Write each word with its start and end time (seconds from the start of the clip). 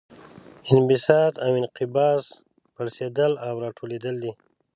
انبساط 0.71 1.33
او 1.43 1.51
انقباض 1.59 2.23
پړسیدل 2.73 3.31
او 3.45 3.53
راټولیدل 3.65 4.15
دي. 4.23 4.31